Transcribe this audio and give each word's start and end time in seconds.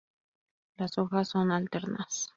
Las 0.77 0.97
hojas 0.97 1.27
son 1.27 1.51
alternas. 1.51 2.29